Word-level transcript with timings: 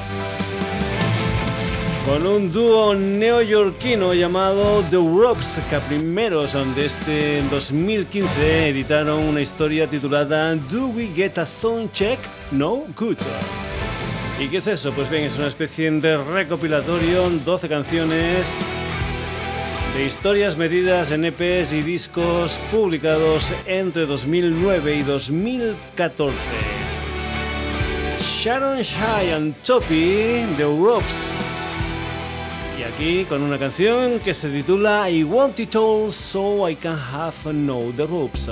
con 2.08 2.26
un 2.26 2.54
dúo 2.54 2.96
neoyorquino 2.96 4.14
llamado 4.14 4.82
The 4.90 4.96
Ropes, 4.96 5.60
que 5.70 5.78
primeros 5.82 6.54
de 6.74 6.86
este 6.86 7.42
2015 7.52 8.70
editaron 8.70 9.26
una 9.26 9.42
historia 9.42 9.88
titulada 9.88 10.56
Do 10.56 10.88
We 10.88 11.10
Get 11.14 11.38
a 11.38 11.46
Sound 11.46 11.92
Check? 11.92 12.18
No 12.52 12.86
Good. 12.96 13.18
¿Y 14.40 14.48
qué 14.48 14.58
es 14.58 14.68
eso? 14.68 14.94
Pues 14.94 15.10
bien, 15.10 15.24
es 15.24 15.38
una 15.38 15.48
especie 15.48 15.92
de 15.92 16.16
recopilatorio, 16.16 17.30
12 17.30 17.68
canciones 17.68 18.58
de 19.94 20.06
historias 20.06 20.56
medidas 20.56 21.12
en 21.12 21.26
EPs 21.26 21.74
y 21.74 21.82
discos 21.82 22.62
publicados 22.72 23.52
entre 23.66 24.06
2009 24.06 24.96
y 24.96 25.04
2014. 25.04 26.38
Sharon 28.22 28.80
Shy 28.80 29.32
and 29.34 29.54
Toppy, 29.64 30.46
The 30.56 30.64
Ropes 30.64 31.47
aquí 32.88 33.26
con 33.26 33.42
una 33.42 33.58
canción 33.58 34.20
que 34.20 34.34
se 34.34 34.50
titula 34.50 35.10
I 35.10 35.24
Want 35.24 35.60
It 35.60 35.76
All 35.76 36.12
So 36.12 36.70
I 36.70 36.76
Can 36.76 36.98
Have 36.98 37.54
No 37.54 37.92
The 37.96 38.06
Ropes. 38.06 38.50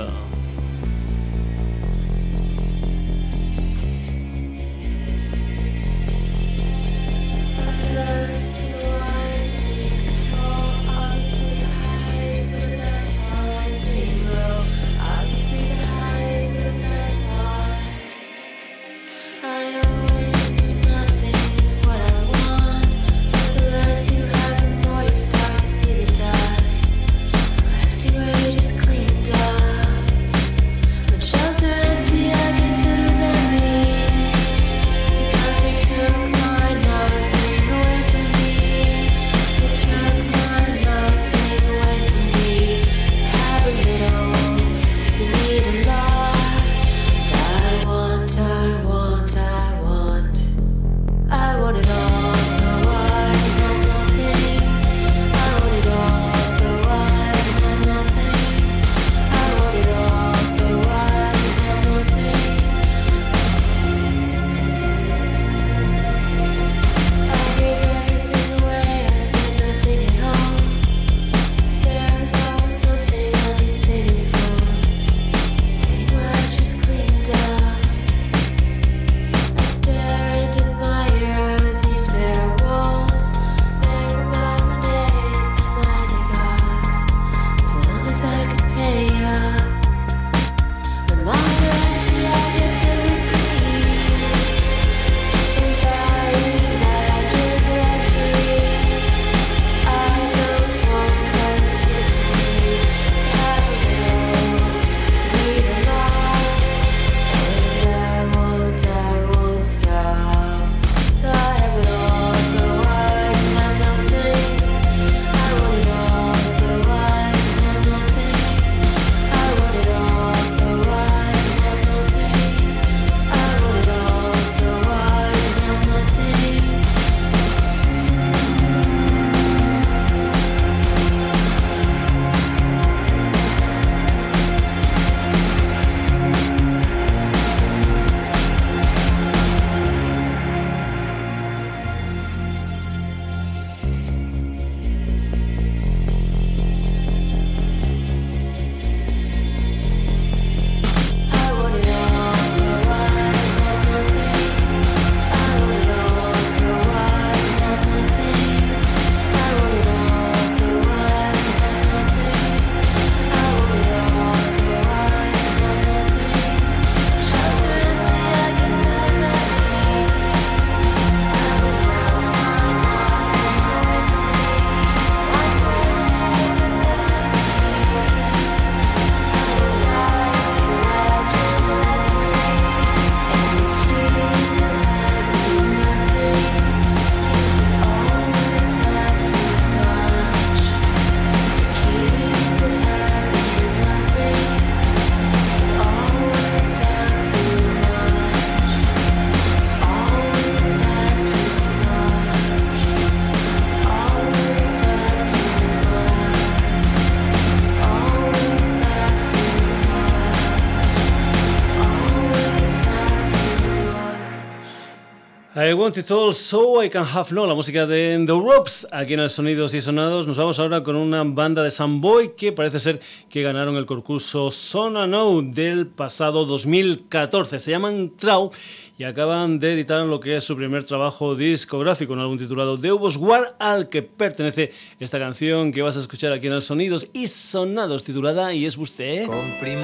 Want 215.86 215.98
it 215.98 216.10
all 216.10 216.32
so 216.32 216.82
I 216.82 216.88
can 216.88 217.04
have 217.04 217.32
no, 217.32 217.46
la 217.46 217.54
música 217.54 217.86
de 217.86 218.20
The 218.26 218.32
Ropes, 218.32 218.88
aquí 218.90 219.14
en 219.14 219.20
el 219.20 219.30
Sonidos 219.30 219.72
y 219.72 219.80
Sonados. 219.80 220.26
Nos 220.26 220.36
vamos 220.36 220.58
ahora 220.58 220.82
con 220.82 220.96
una 220.96 221.22
banda 221.22 221.62
de 221.62 221.70
Samboy 221.70 222.34
que 222.34 222.50
parece 222.50 222.80
ser 222.80 223.00
que 223.30 223.42
ganaron 223.42 223.76
el 223.76 223.86
concurso 223.86 224.50
Sona 224.50 225.06
No 225.06 225.42
del 225.42 225.86
pasado 225.86 226.44
2014. 226.44 227.60
Se 227.60 227.70
llaman 227.70 228.10
Trau 228.16 228.50
y 228.98 229.04
acaban 229.04 229.60
de 229.60 229.74
editar 229.74 230.04
lo 230.04 230.18
que 230.18 230.34
es 230.34 230.42
su 230.42 230.56
primer 230.56 230.82
trabajo 230.82 231.36
discográfico, 231.36 232.14
un 232.14 232.18
álbum 232.18 232.38
titulado 232.38 232.76
Deus 232.76 233.16
War, 233.16 233.54
al 233.60 233.88
que 233.88 234.02
pertenece 234.02 234.72
esta 234.98 235.20
canción 235.20 235.70
que 235.70 235.82
vas 235.82 235.96
a 235.96 236.00
escuchar 236.00 236.32
aquí 236.32 236.48
en 236.48 236.54
el 236.54 236.62
Sonidos 236.62 237.08
y 237.12 237.28
Sonados, 237.28 238.02
titulada 238.02 238.52
Y 238.52 238.66
es 238.66 238.76
usted. 238.76 239.28
Un 239.28 239.56
que 239.60 239.76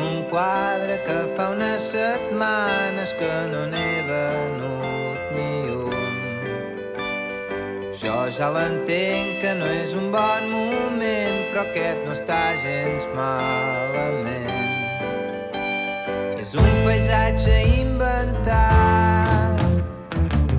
fa 1.37 1.53
que 3.19 3.49
no 3.53 3.67
neva, 3.67 4.92
Jo 8.03 8.27
ja 8.35 8.49
l'entenc 8.51 9.37
que 9.39 9.53
no 9.55 9.67
és 9.71 9.93
un 9.95 10.09
bon 10.11 10.49
moment, 10.51 11.37
però 11.53 11.63
aquest 11.63 12.01
no 12.03 12.11
està 12.17 12.39
gens 12.59 13.07
malament. 13.15 14.73
És 16.43 16.57
un 16.59 16.67
paisatge 16.83 17.61
inventat, 17.77 19.63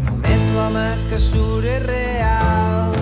només 0.08 0.48
l'home 0.56 0.88
que 1.10 1.20
surt 1.20 1.68
és 1.68 1.84
real 1.84 2.93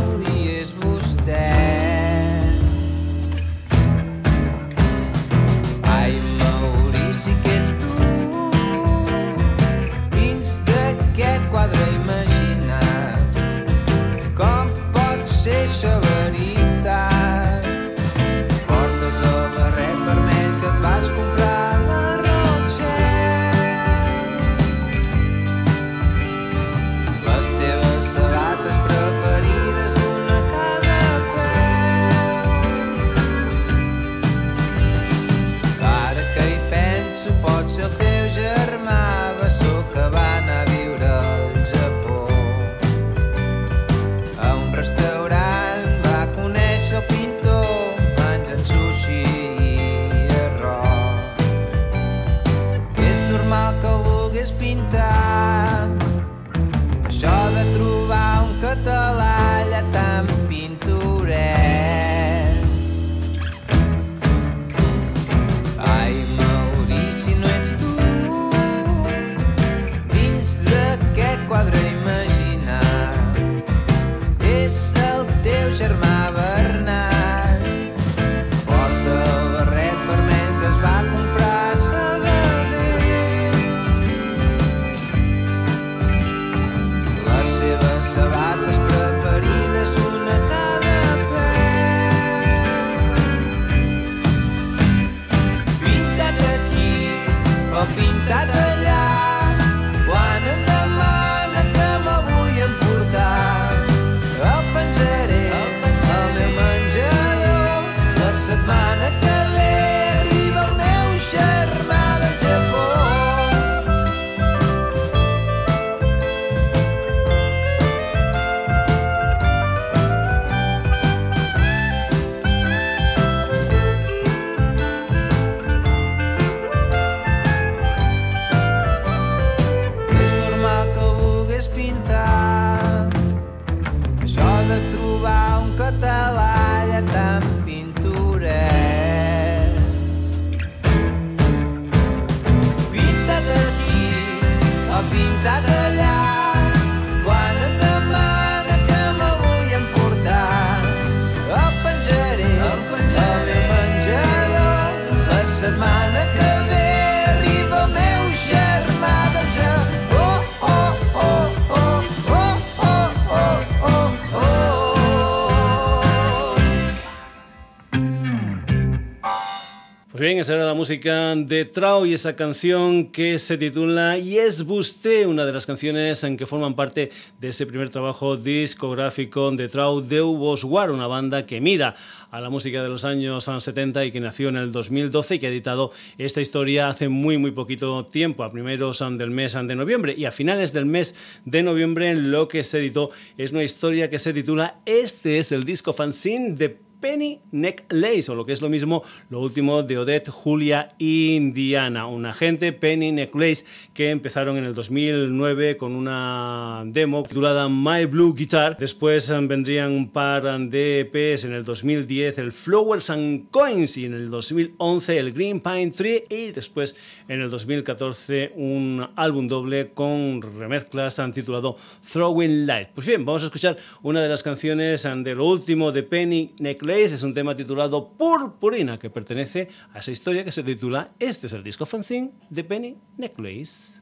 esa 170.42 170.56
era 170.56 170.66
la 170.66 170.74
música 170.74 171.36
de 171.36 171.66
Trau 171.66 172.04
y 172.04 172.16
esa 172.16 172.36
canción 172.36 173.12
que 173.12 173.38
se 173.38 173.60
titula 173.60 174.18
Y 174.18 174.40
es 174.40 174.66
Busté, 174.66 175.28
una 175.28 175.46
de 175.46 175.54
las 175.54 175.68
canciones 175.68 176.24
en 176.24 176.36
que 176.36 176.48
forman 176.48 176.76
parte 176.76 177.12
de 177.40 177.50
ese 177.50 177.68
primer 177.68 177.92
trabajo 177.92 178.38
discográfico 178.38 179.52
de 179.52 179.70
Trau 179.70 180.02
de 180.02 180.24
War, 180.24 180.90
una 180.90 181.06
banda 181.06 181.46
que 181.46 181.62
mira 181.62 181.94
a 182.32 182.42
la 182.42 182.50
música 182.50 182.82
de 182.82 182.90
los 182.90 183.06
años 183.06 183.48
70 183.56 184.04
y 184.06 184.12
que 184.12 184.20
nació 184.20 184.50
en 184.50 184.56
el 184.56 184.72
2012 184.72 185.36
y 185.36 185.40
que 185.40 185.46
ha 185.46 185.52
editado 185.52 185.92
esta 186.18 186.42
historia 186.42 186.88
hace 186.88 187.08
muy 187.08 187.38
muy 187.38 187.52
poquito 187.52 188.04
tiempo, 188.06 188.44
a 188.44 188.52
primeros 188.52 189.04
del 189.12 189.30
mes 189.30 189.54
de 189.54 189.76
noviembre. 189.76 190.16
Y 190.18 190.26
a 190.26 190.32
finales 190.32 190.74
del 190.74 190.88
mes 190.88 191.14
de 191.46 191.62
noviembre 191.62 192.16
lo 192.16 192.48
que 192.48 192.64
se 192.64 192.80
editó 192.80 193.12
es 193.38 193.52
una 193.52 193.64
historia 193.64 194.10
que 194.10 194.18
se 194.18 194.34
titula 194.34 194.80
Este 194.88 195.38
es 195.38 195.52
el 195.52 195.66
disco 195.66 195.94
fanzine 195.94 196.56
de 196.56 196.91
Penny 197.02 197.42
Necklace, 197.52 198.32
o 198.32 198.36
lo 198.36 198.46
que 198.46 198.54
es 198.54 198.62
lo 198.62 198.70
mismo, 198.70 199.04
lo 199.30 199.40
último 199.40 199.82
de 199.82 199.98
Odette, 199.98 200.30
Julia 200.30 200.90
Indiana, 201.00 202.06
un 202.06 202.28
agente 202.28 202.72
Penny 202.72 203.12
Necklace 203.12 203.66
que 203.94 204.12
empezaron 204.12 204.58
en 204.58 204.66
el 204.66 204.76
2009 204.76 205.78
con 205.78 205.94
una 205.94 206.84
demo 206.86 207.24
titulada 207.24 207.68
My 207.68 208.06
Blue 208.06 208.36
Guitar. 208.36 208.78
Después 208.78 209.30
eh, 209.30 209.40
vendrían 209.42 209.92
un 209.92 210.10
par 210.10 210.44
de 210.70 211.00
EPs 211.02 211.46
en 211.46 211.54
el 211.54 211.66
2010, 211.66 212.38
el 212.38 212.52
Flowers 212.52 213.10
and 213.10 213.50
Coins, 213.50 213.98
y 213.98 214.06
en 214.06 214.14
el 214.14 214.30
2011 214.30 215.18
el 215.18 215.34
Green 215.34 215.60
Pine 215.60 215.92
Tree, 215.92 216.26
y 216.30 216.52
después 216.52 216.96
en 217.28 217.42
el 217.42 217.50
2014 217.50 218.54
un 218.56 219.10
álbum 219.16 219.48
doble 219.48 219.90
con 219.94 220.42
remezclas 220.42 221.20
titulado 221.34 221.76
Throwing 222.14 222.68
Light. 222.68 222.90
Pues 222.94 223.08
bien, 223.08 223.26
vamos 223.26 223.42
a 223.42 223.46
escuchar 223.46 223.76
una 224.04 224.22
de 224.22 224.30
las 224.30 224.44
canciones 224.44 225.04
de 225.04 225.36
lo 225.36 225.46
último 225.46 225.92
de 225.92 226.04
Penny 226.04 226.52
Necklace 226.60 226.91
es 227.00 227.24
un 227.24 227.34
tema 227.34 227.56
titulado 227.56 228.10
Purpurina, 228.18 228.98
que 228.98 229.10
pertenece 229.10 229.70
a 229.94 230.00
esa 230.00 230.12
historia 230.12 230.44
que 230.44 230.52
se 230.52 230.62
titula 230.62 231.10
Este 231.20 231.48
es 231.48 231.54
el 231.54 231.64
disco 231.64 231.86
fanzine 231.86 232.32
de 232.50 232.64
Penny 232.64 232.98
Necklace. 233.18 234.02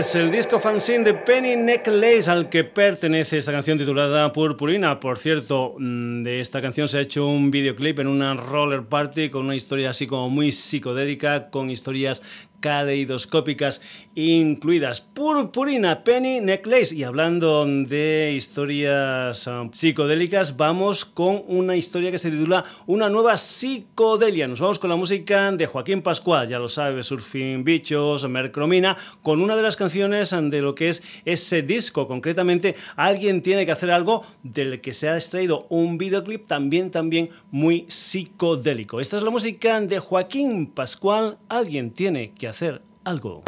Es 0.00 0.14
el 0.14 0.30
disco 0.30 0.58
fanzine 0.58 1.04
de 1.04 1.12
Penny 1.12 1.56
Necklace 1.56 2.30
al 2.30 2.48
que 2.48 2.64
pertenece 2.64 3.36
esta 3.36 3.52
canción 3.52 3.76
titulada 3.76 4.32
Purpurina. 4.32 4.98
Por 4.98 5.18
cierto, 5.18 5.74
mm, 5.78 6.19
esta 6.38 6.62
canción 6.62 6.86
se 6.86 6.98
ha 6.98 7.00
hecho 7.00 7.26
un 7.26 7.50
videoclip 7.50 7.98
en 7.98 8.06
una 8.06 8.34
roller 8.34 8.84
party 8.84 9.30
con 9.30 9.46
una 9.46 9.56
historia 9.56 9.90
así 9.90 10.06
como 10.06 10.30
muy 10.30 10.52
psicodélica, 10.52 11.50
con 11.50 11.70
historias 11.70 12.22
caleidoscópicas 12.60 13.80
incluidas. 14.14 15.00
Purpurina, 15.00 16.04
Penny 16.04 16.40
Necklace. 16.40 16.94
Y 16.94 17.04
hablando 17.04 17.64
de 17.66 18.32
historias 18.36 19.46
um, 19.46 19.72
psicodélicas, 19.72 20.56
vamos 20.56 21.04
con 21.04 21.42
una 21.48 21.76
historia 21.76 22.10
que 22.10 22.18
se 22.18 22.30
titula 22.30 22.62
Una 22.86 23.08
nueva 23.08 23.36
psicodelia. 23.36 24.46
Nos 24.46 24.60
vamos 24.60 24.78
con 24.78 24.90
la 24.90 24.96
música 24.96 25.50
de 25.52 25.66
Joaquín 25.66 26.02
Pascual, 26.02 26.48
ya 26.48 26.58
lo 26.58 26.68
sabe, 26.68 27.02
Surfing 27.02 27.64
Bichos, 27.64 28.28
Mercromina, 28.28 28.96
con 29.22 29.40
una 29.40 29.56
de 29.56 29.62
las 29.62 29.76
canciones 29.76 30.30
de 30.30 30.60
lo 30.60 30.74
que 30.74 30.88
es 30.88 31.02
ese 31.24 31.62
disco. 31.62 32.06
Concretamente, 32.06 32.76
alguien 32.96 33.42
tiene 33.42 33.64
que 33.64 33.72
hacer 33.72 33.90
algo 33.90 34.22
del 34.42 34.80
que 34.80 34.92
se 34.92 35.08
ha 35.08 35.16
extraído 35.16 35.66
un 35.70 35.98
videoclip 36.20 36.46
también, 36.46 36.90
también 36.90 37.30
muy 37.50 37.86
psicodélico. 37.88 39.00
Esta 39.00 39.16
es 39.16 39.22
la 39.22 39.30
música 39.30 39.80
de 39.80 39.98
Joaquín 39.98 40.66
Pascual. 40.66 41.38
Alguien 41.48 41.90
tiene 41.90 42.32
que 42.32 42.48
hacer 42.48 42.82
algo. 43.04 43.42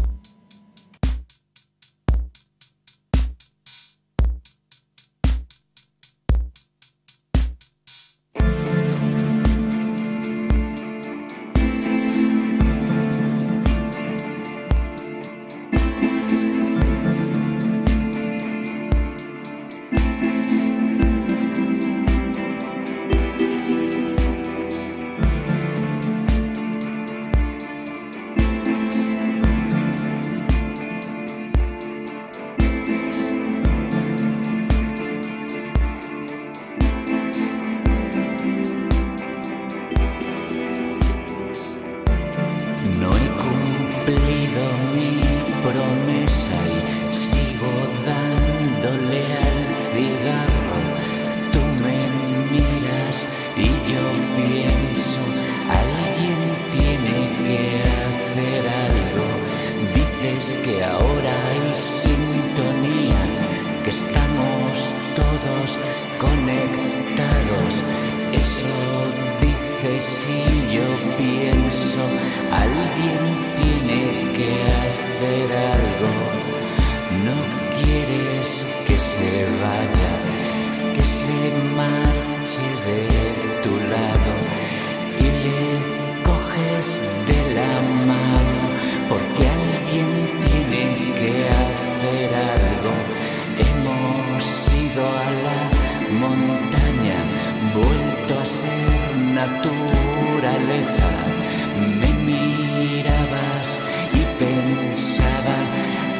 Me 100.66 100.74
olvide. 100.78 101.22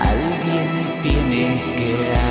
Alguien 0.00 0.68
tiene 1.02 2.21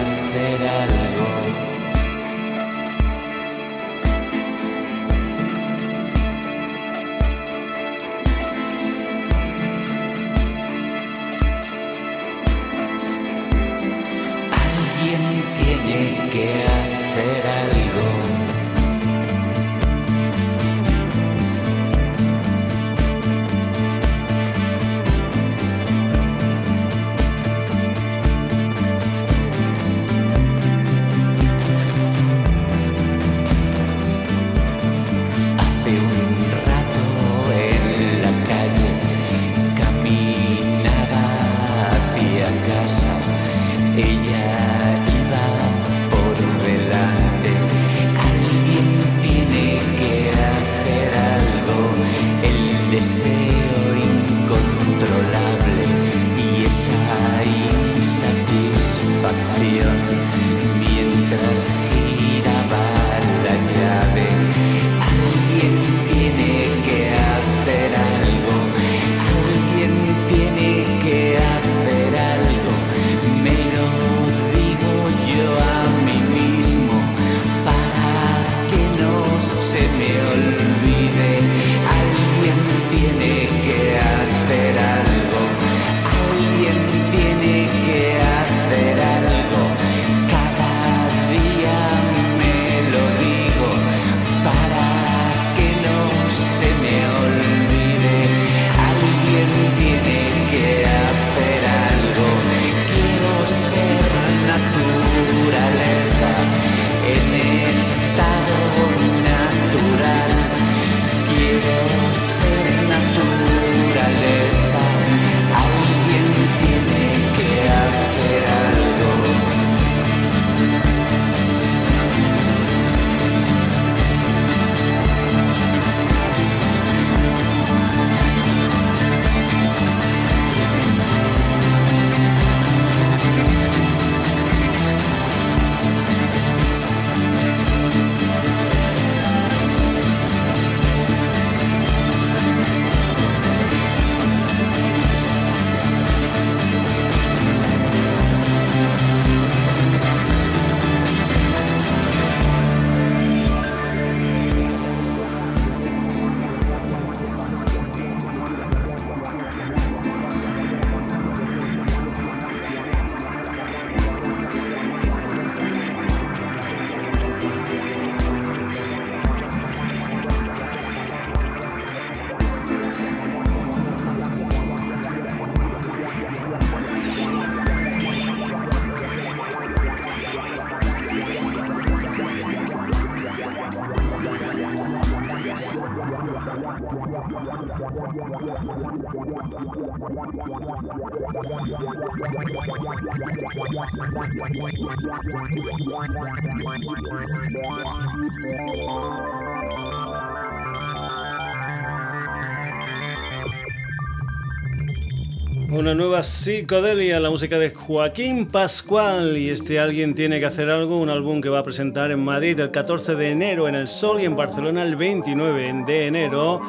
psicodelia, 206.62 207.20
la 207.20 207.32
música 207.32 207.58
de 207.58 207.72
Joaquín 207.72 208.46
Pascual. 208.46 209.36
Y 209.36 209.50
este 209.50 209.80
alguien 209.80 210.14
tiene 210.14 210.40
que 210.40 210.46
hacer 210.46 210.70
algo, 210.70 211.00
un 211.00 211.10
álbum 211.10 211.42
que 211.42 211.50
va 211.50 211.58
a 211.58 211.64
presentar 211.64 212.12
en 212.12 212.24
Madrid 212.24 212.60
el 212.60 212.70
14 212.70 213.16
de 213.16 213.32
enero 213.32 213.68
en 213.68 213.74
el 213.74 213.88
Sol 213.88 214.22
y 214.22 214.26
en 214.26 214.36
Barcelona 214.36 214.84
el 214.84 214.96
29 214.96 215.86
de 215.88 216.06
enero 216.06 216.62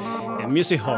en 0.43 0.51
Music 0.51 0.81
Hall. 0.87 0.97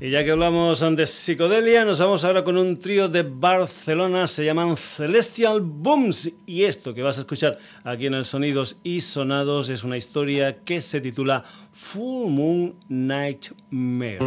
Y 0.00 0.10
ya 0.10 0.24
que 0.24 0.32
hablamos 0.32 0.80
de 0.80 1.06
psicodelia, 1.06 1.84
nos 1.84 2.00
vamos 2.00 2.24
ahora 2.24 2.42
con 2.42 2.56
un 2.56 2.76
trío 2.80 3.08
de 3.08 3.22
Barcelona, 3.22 4.26
se 4.26 4.44
llaman 4.44 4.76
Celestial 4.76 5.60
Booms. 5.60 6.32
Y 6.46 6.64
esto 6.64 6.92
que 6.92 7.02
vas 7.02 7.18
a 7.18 7.20
escuchar 7.20 7.58
aquí 7.84 8.06
en 8.06 8.14
el 8.14 8.24
Sonidos 8.24 8.80
y 8.82 9.02
Sonados 9.02 9.70
es 9.70 9.84
una 9.84 9.96
historia 9.96 10.64
que 10.64 10.80
se 10.80 11.00
titula 11.00 11.44
Full 11.72 12.28
Moon 12.28 12.74
Nightmare. 12.88 14.18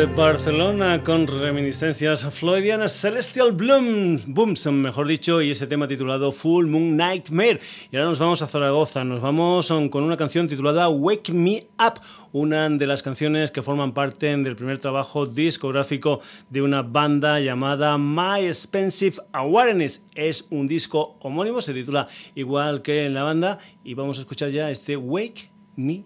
De 0.00 0.06
Barcelona 0.06 1.02
con 1.02 1.26
reminiscencias 1.26 2.24
floydianas 2.32 2.92
Celestial 2.92 3.52
Bloom, 3.52 4.18
Booms, 4.28 4.64
mejor 4.68 5.06
dicho, 5.06 5.42
y 5.42 5.50
ese 5.50 5.66
tema 5.66 5.86
titulado 5.86 6.32
Full 6.32 6.64
Moon 6.64 6.96
Nightmare. 6.96 7.60
Y 7.92 7.96
ahora 7.96 8.08
nos 8.08 8.18
vamos 8.18 8.40
a 8.40 8.46
Zaragoza, 8.46 9.04
nos 9.04 9.20
vamos 9.20 9.70
con 9.90 10.04
una 10.04 10.16
canción 10.16 10.48
titulada 10.48 10.88
Wake 10.88 11.34
Me 11.34 11.66
Up, 11.78 12.00
una 12.32 12.70
de 12.70 12.86
las 12.86 13.02
canciones 13.02 13.50
que 13.50 13.60
forman 13.60 13.92
parte 13.92 14.34
del 14.34 14.56
primer 14.56 14.78
trabajo 14.78 15.26
discográfico 15.26 16.20
de 16.48 16.62
una 16.62 16.80
banda 16.80 17.38
llamada 17.38 17.98
My 17.98 18.46
Expensive 18.46 19.16
Awareness. 19.32 20.02
Es 20.14 20.46
un 20.50 20.66
disco 20.66 21.18
homónimo, 21.20 21.60
se 21.60 21.74
titula 21.74 22.06
igual 22.34 22.80
que 22.80 23.04
en 23.04 23.12
la 23.12 23.22
banda, 23.22 23.58
y 23.84 23.92
vamos 23.92 24.16
a 24.16 24.22
escuchar 24.22 24.48
ya 24.48 24.70
este 24.70 24.96
Wake 24.96 25.50
Me 25.76 26.04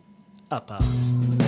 Up. 0.50 1.43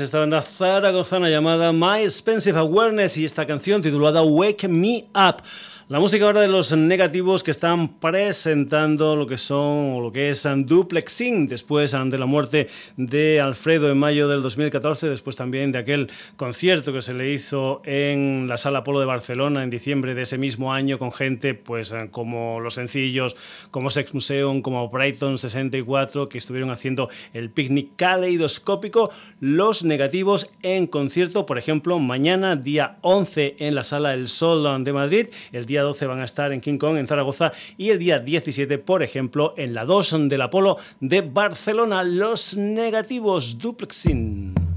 Esta 0.00 0.20
banda 0.20 0.40
zaragozana 0.40 1.28
llamada 1.28 1.72
My 1.72 2.02
Expensive 2.04 2.58
Awareness 2.58 3.16
y 3.16 3.24
esta 3.24 3.46
canción 3.46 3.82
titulada 3.82 4.22
Wake 4.22 4.68
Me 4.68 5.06
Up. 5.14 5.42
La 5.90 6.00
música 6.00 6.26
ahora 6.26 6.42
de 6.42 6.48
los 6.48 6.76
negativos 6.76 7.42
que 7.42 7.50
están 7.50 7.98
presentando 7.98 9.16
lo 9.16 9.26
que 9.26 9.38
son 9.38 9.94
o 9.94 10.00
lo 10.02 10.12
que 10.12 10.28
es 10.28 10.46
Duplexing 10.46 11.48
después 11.48 11.92
de 11.92 12.18
la 12.18 12.26
muerte 12.26 12.68
de 12.98 13.40
Alfredo 13.40 13.90
en 13.90 13.96
mayo 13.96 14.28
del 14.28 14.42
2014, 14.42 15.08
después 15.08 15.36
también 15.36 15.72
de 15.72 15.78
aquel 15.78 16.10
concierto 16.36 16.92
que 16.92 17.00
se 17.00 17.14
le 17.14 17.32
hizo 17.32 17.80
en 17.86 18.48
la 18.48 18.58
Sala 18.58 18.84
Polo 18.84 19.00
de 19.00 19.06
Barcelona 19.06 19.62
en 19.62 19.70
diciembre 19.70 20.14
de 20.14 20.24
ese 20.24 20.36
mismo 20.36 20.74
año 20.74 20.98
con 20.98 21.10
gente 21.10 21.54
pues 21.54 21.94
como 22.10 22.60
Los 22.60 22.74
Sencillos, 22.74 23.34
como 23.70 23.88
Sex 23.88 24.12
Museum, 24.12 24.60
como 24.60 24.90
Brighton 24.90 25.38
64 25.38 26.28
que 26.28 26.36
estuvieron 26.36 26.70
haciendo 26.70 27.08
el 27.32 27.48
picnic 27.48 27.96
caleidoscópico. 27.96 29.10
Los 29.40 29.84
negativos 29.84 30.52
en 30.60 30.86
concierto, 30.86 31.46
por 31.46 31.56
ejemplo, 31.56 31.98
mañana 31.98 32.56
día 32.56 32.98
11 33.00 33.56
en 33.58 33.74
la 33.74 33.84
Sala 33.84 34.12
El 34.12 34.28
Sol 34.28 34.84
de 34.84 34.92
Madrid, 34.92 35.28
el 35.50 35.64
día 35.64 35.77
12 35.82 36.06
van 36.06 36.20
a 36.20 36.24
estar 36.24 36.52
en 36.52 36.60
King 36.60 36.78
Kong, 36.78 36.98
en 36.98 37.06
Zaragoza, 37.06 37.52
y 37.76 37.90
el 37.90 37.98
día 37.98 38.18
17, 38.18 38.78
por 38.78 39.02
ejemplo, 39.02 39.54
en 39.56 39.74
la 39.74 39.84
2 39.84 40.28
del 40.28 40.42
Apolo 40.42 40.76
de 41.00 41.22
Barcelona. 41.22 42.02
Los 42.04 42.56
negativos 42.56 43.58
duplexing. 43.58 44.67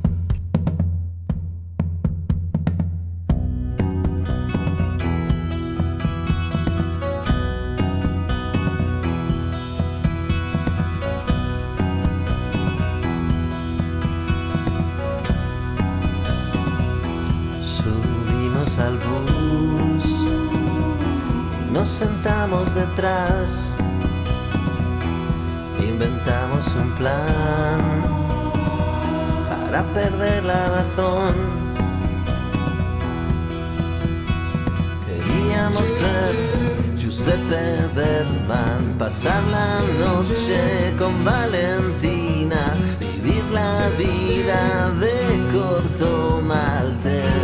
Detrás, 22.52 23.74
inventamos 25.80 26.68
un 26.76 26.92
plan 26.98 27.80
para 29.66 29.84
perder 29.94 30.44
la 30.44 30.68
razón. 30.68 31.34
Queríamos 35.08 35.88
ser 35.88 36.36
Giuseppe 36.98 37.88
Berman, 37.96 38.96
pasar 39.00 39.42
la 39.44 39.78
noche 40.04 40.94
con 41.00 41.24
Valentina, 41.24 42.74
vivir 43.00 43.46
la 43.54 43.88
vida 43.98 44.92
de 45.00 45.16
corto 45.54 46.42
maltés. 46.44 47.41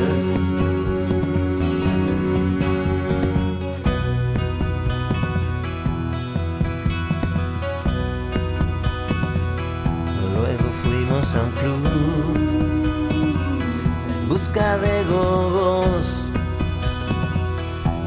En 14.21 14.29
busca 14.29 14.77
de 14.77 15.03
gogos. 15.05 16.31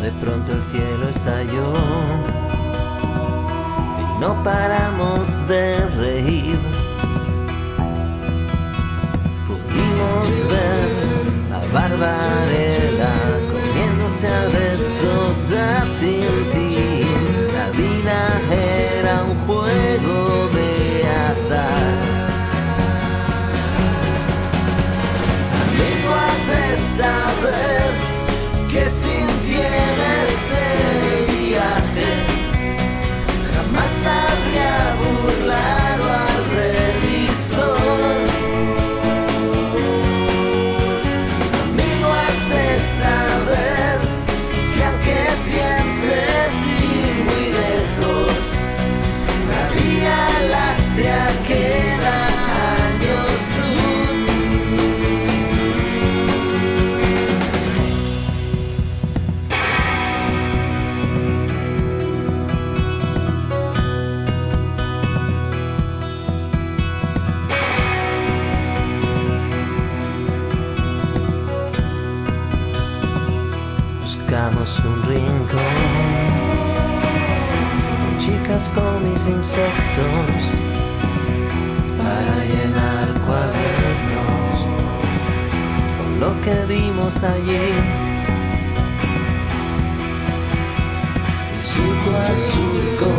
De 0.03 0.11
pronto 0.13 0.53
el 0.53 0.63
cielo 0.73 1.09
estalló 1.09 1.73
y 4.01 4.21
no 4.21 4.43
paramos 4.43 5.47
de 5.47 5.87
reír. 5.97 6.59
Pudimos 9.47 10.29
ver 10.53 10.91
a 11.53 11.59
Barbarella 11.73 13.13
comiéndose 13.53 14.27
a 14.29 14.45
besos 14.47 15.39
a 15.57 15.85
Tintín. 16.01 17.07
La 17.55 17.67
vida 17.71 18.19
insectos 79.31 80.43
para 81.99 82.35
llenar 82.51 83.07
cuadernos 83.27 84.57
con 85.99 86.21
lo 86.21 86.41
que 86.43 86.57
vimos 86.67 87.23
allí. 87.23 87.69
Surco 91.73 92.11
a 92.17 92.31
surco 92.53 93.11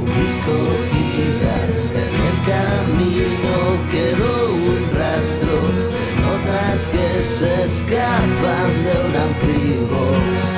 un 0.00 0.06
disco 0.20 0.52
gira 0.90 1.58
en 2.02 2.12
el 2.28 2.36
camino 2.50 3.54
quedó 3.94 4.34
un 4.54 4.82
rastro 4.98 5.54
de 5.76 5.84
notas 6.22 6.80
que 6.94 7.08
se 7.38 7.52
escapan 7.64 8.70
de 8.84 8.94
un 9.06 9.14
amplio 9.26 10.49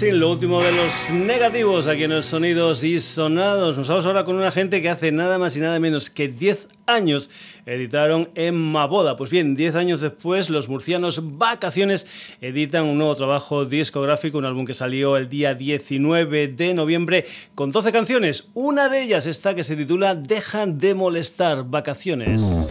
Lo 0.00 0.30
último 0.30 0.62
de 0.62 0.72
los 0.72 1.10
negativos 1.10 1.86
aquí 1.86 2.04
en 2.04 2.12
el 2.12 2.22
Sonidos 2.22 2.82
y 2.82 2.98
Sonados. 2.98 3.76
Nos 3.76 3.88
vamos 3.88 4.06
ahora 4.06 4.24
con 4.24 4.36
una 4.36 4.50
gente 4.50 4.80
que 4.80 4.88
hace 4.88 5.12
nada 5.12 5.38
más 5.38 5.56
y 5.56 5.60
nada 5.60 5.78
menos 5.78 6.08
que 6.08 6.28
10 6.28 6.66
años 6.86 7.30
editaron 7.66 8.28
en 8.34 8.54
Maboda. 8.54 9.16
Pues 9.16 9.30
bien, 9.30 9.54
10 9.54 9.74
años 9.76 10.00
después, 10.00 10.50
los 10.50 10.68
murcianos 10.68 11.36
Vacaciones 11.36 12.06
editan 12.40 12.86
un 12.86 12.98
nuevo 12.98 13.14
trabajo 13.14 13.64
discográfico, 13.64 14.38
un 14.38 14.46
álbum 14.46 14.64
que 14.64 14.74
salió 14.74 15.16
el 15.16 15.28
día 15.28 15.54
19 15.54 16.48
de 16.48 16.74
noviembre 16.74 17.26
con 17.54 17.70
12 17.70 17.92
canciones. 17.92 18.48
Una 18.54 18.88
de 18.88 19.02
ellas 19.02 19.26
está 19.26 19.54
que 19.54 19.62
se 19.62 19.76
titula 19.76 20.14
Deja 20.14 20.66
de 20.66 20.94
molestar 20.94 21.64
Vacaciones. 21.64 22.70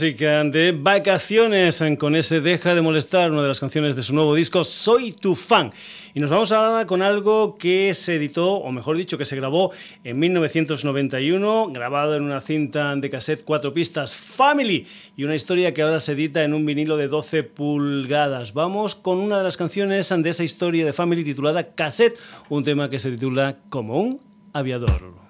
Música 0.00 0.42
de 0.44 0.72
Vacaciones 0.72 1.84
con 1.98 2.16
ese 2.16 2.40
Deja 2.40 2.74
de 2.74 2.80
molestar, 2.80 3.30
una 3.32 3.42
de 3.42 3.48
las 3.48 3.60
canciones 3.60 3.96
de 3.96 4.02
su 4.02 4.14
nuevo 4.14 4.34
disco 4.34 4.64
Soy 4.64 5.12
tu 5.12 5.34
fan. 5.34 5.74
Y 6.14 6.20
nos 6.20 6.30
vamos 6.30 6.52
ahora 6.52 6.86
con 6.86 7.02
algo 7.02 7.58
que 7.58 7.92
se 7.92 8.14
editó, 8.14 8.54
o 8.54 8.72
mejor 8.72 8.96
dicho, 8.96 9.18
que 9.18 9.26
se 9.26 9.36
grabó 9.36 9.72
en 10.02 10.18
1991, 10.18 11.70
grabado 11.74 12.16
en 12.16 12.22
una 12.22 12.40
cinta 12.40 12.96
de 12.96 13.10
cassette 13.10 13.44
cuatro 13.44 13.74
pistas 13.74 14.16
Family 14.16 14.86
y 15.18 15.24
una 15.24 15.34
historia 15.34 15.74
que 15.74 15.82
ahora 15.82 16.00
se 16.00 16.12
edita 16.12 16.44
en 16.44 16.54
un 16.54 16.64
vinilo 16.64 16.96
de 16.96 17.08
12 17.08 17.42
pulgadas. 17.42 18.54
Vamos 18.54 18.94
con 18.94 19.18
una 19.18 19.36
de 19.36 19.44
las 19.44 19.58
canciones 19.58 20.08
de 20.08 20.30
esa 20.30 20.44
historia 20.44 20.86
de 20.86 20.94
Family 20.94 21.24
titulada 21.24 21.74
Cassette, 21.74 22.18
un 22.48 22.64
tema 22.64 22.88
que 22.88 22.98
se 22.98 23.10
titula 23.10 23.58
Como 23.68 24.00
un 24.00 24.20
aviador. 24.54 25.29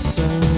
myself 0.00 0.49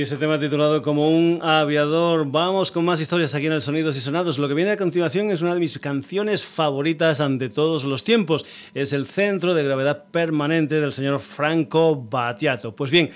Family, 0.00 0.02
ese 0.02 0.16
tema 0.16 0.38
titulado 0.38 0.82
como 0.82 1.10
un 1.10 1.40
aviador. 1.42 2.26
Vamos 2.30 2.70
con 2.70 2.84
más 2.84 3.00
historias 3.00 3.34
aquí 3.34 3.46
en 3.46 3.52
el 3.52 3.60
Sonidos 3.60 3.96
y 3.96 4.00
Sonados. 4.00 4.38
Lo 4.38 4.48
que 4.48 4.54
viene 4.54 4.70
a 4.70 4.76
continuación 4.76 5.30
es 5.30 5.42
una 5.42 5.54
de 5.54 5.60
mis 5.60 5.78
canciones 5.78 6.44
favoritas 6.44 7.20
ante 7.20 7.48
todos 7.48 7.84
los 7.84 8.04
tiempos. 8.04 8.46
Es 8.74 8.92
el 8.92 9.06
centro 9.06 9.54
de 9.54 9.64
gravedad 9.64 10.04
permanente 10.10 10.80
del 10.80 10.92
señor 10.92 11.20
Franco 11.20 11.96
Battiato. 11.96 12.74
Pues 12.74 12.90
bien, 12.90 13.10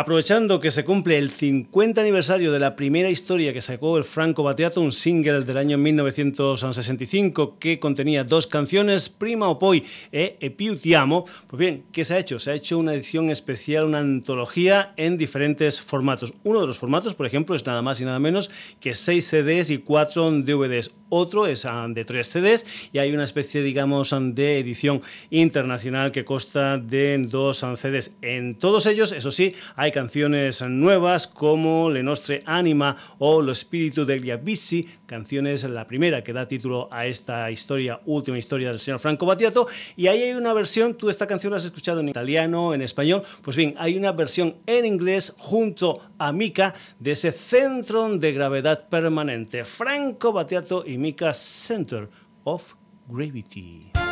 Aprovechando 0.00 0.60
que 0.60 0.70
se 0.70 0.84
cumple 0.84 1.18
el 1.18 1.32
50 1.32 2.00
aniversario 2.00 2.52
de 2.52 2.60
la 2.60 2.76
primera 2.76 3.10
historia 3.10 3.52
que 3.52 3.60
sacó 3.60 3.98
el 3.98 4.04
Franco 4.04 4.44
Battiato, 4.44 4.80
un 4.80 4.92
single 4.92 5.42
del 5.42 5.56
año 5.56 5.76
1965 5.76 7.58
que 7.58 7.80
contenía 7.80 8.22
dos 8.22 8.46
canciones, 8.46 9.08
Prima 9.08 9.48
o 9.48 9.58
Poi 9.58 9.82
e 10.12 10.36
E 10.38 10.50
Più 10.50 10.76
Ti 10.76 10.94
Amo, 10.94 11.24
pues 11.48 11.58
bien, 11.58 11.82
¿qué 11.90 12.04
se 12.04 12.14
ha 12.14 12.18
hecho? 12.20 12.38
Se 12.38 12.52
ha 12.52 12.54
hecho 12.54 12.78
una 12.78 12.94
edición 12.94 13.28
especial, 13.28 13.86
una 13.86 13.98
antología 13.98 14.94
en 14.96 15.18
diferentes 15.18 15.80
formatos. 15.80 16.32
Uno 16.44 16.60
de 16.60 16.68
los 16.68 16.78
formatos, 16.78 17.14
por 17.14 17.26
ejemplo, 17.26 17.56
es 17.56 17.66
nada 17.66 17.82
más 17.82 18.00
y 18.00 18.04
nada 18.04 18.20
menos 18.20 18.52
que 18.78 18.94
6 18.94 19.26
CDs 19.26 19.70
y 19.70 19.78
4 19.78 20.30
DVDs. 20.42 20.92
Otro 21.08 21.46
es 21.46 21.64
ah, 21.64 21.86
de 21.88 22.04
3 22.04 22.28
CDs 22.28 22.90
y 22.92 22.98
hay 22.98 23.12
una 23.12 23.24
especie, 23.24 23.62
digamos, 23.62 24.14
de 24.16 24.58
edición 24.60 25.00
internacional 25.30 26.12
que 26.12 26.24
consta 26.24 26.78
de 26.78 27.18
dos 27.18 27.64
ah, 27.64 27.74
CDs. 27.74 28.14
En 28.22 28.54
todos 28.54 28.86
ellos, 28.86 29.10
eso 29.10 29.32
sí, 29.32 29.54
hay 29.74 29.87
canciones 29.90 30.62
nuevas 30.62 31.26
como 31.26 31.90
Le 31.90 32.02
Nostre 32.02 32.42
Anima 32.46 32.96
o 33.18 33.42
Lo 33.42 33.52
Espíritu 33.52 34.04
degli 34.04 34.30
Abissi, 34.30 34.88
canciones, 35.06 35.64
la 35.64 35.86
primera 35.86 36.22
que 36.22 36.32
da 36.32 36.48
título 36.48 36.88
a 36.90 37.06
esta 37.06 37.50
historia, 37.50 38.00
última 38.06 38.38
historia 38.38 38.68
del 38.68 38.80
señor 38.80 39.00
Franco 39.00 39.26
Battiato. 39.26 39.68
Y 39.96 40.06
ahí 40.06 40.22
hay 40.22 40.34
una 40.34 40.52
versión, 40.52 40.94
tú 40.94 41.08
esta 41.08 41.26
canción 41.26 41.50
la 41.50 41.58
has 41.58 41.64
escuchado 41.64 42.00
en 42.00 42.08
italiano, 42.08 42.74
en 42.74 42.82
español, 42.82 43.22
pues 43.42 43.56
bien, 43.56 43.74
hay 43.78 43.96
una 43.96 44.12
versión 44.12 44.56
en 44.66 44.84
inglés 44.84 45.34
junto 45.38 46.00
a 46.18 46.32
Mika 46.32 46.74
de 46.98 47.12
ese 47.12 47.32
centro 47.32 48.08
de 48.18 48.32
gravedad 48.32 48.88
permanente, 48.88 49.64
Franco 49.64 50.32
Battiato 50.32 50.84
y 50.86 50.98
Mika 50.98 51.32
Center 51.34 52.08
of 52.44 52.74
Gravity. 53.08 54.07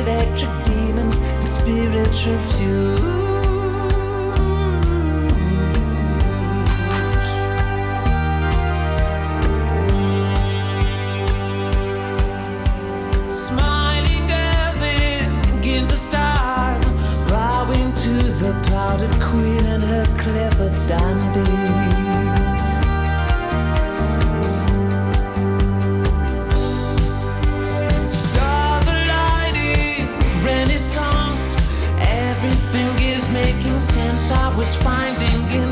electric 0.00 0.64
demons 0.64 1.16
and 1.18 1.48
spiritual 1.48 2.38
fuel. 2.52 3.30
the 18.40 18.54
powdered 18.70 19.20
queen 19.20 19.64
and 19.66 19.82
her 19.82 20.06
clever 20.16 20.70
dandy. 20.88 21.89
I 34.32 34.54
was 34.56 34.74
finding 34.76 35.40
enlightenment, 35.50 35.69